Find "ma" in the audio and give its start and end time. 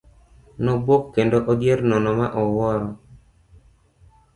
2.19-2.27